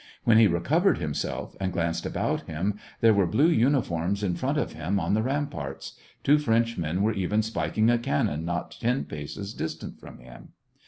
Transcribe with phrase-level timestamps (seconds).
[0.23, 4.73] When he recovered himself and glanced about him, there were blue uniforms in front of
[4.73, 5.93] him on the ram parts;
[6.23, 10.53] two Frenchmen were even spiking a can non not ten paces distant from him.